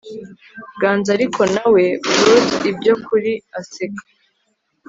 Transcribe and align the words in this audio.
Ganza 0.81 1.09
Ariko 1.17 1.41
nawe 1.53 1.83
brute 2.19 2.57
ibyo 2.71 2.93
kuri 3.05 3.31
aseka 3.59 4.03